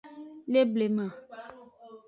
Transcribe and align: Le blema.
Le 0.51 0.63
blema. 0.65 1.07